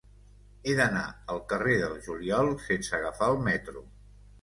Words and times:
He 0.65 0.73
d'anar 0.79 1.03
al 1.35 1.43
carrer 1.53 1.77
del 1.83 1.95
Juliol 2.09 2.53
sense 2.67 3.01
agafar 3.01 3.33
el 3.37 3.43
metro. 3.53 3.89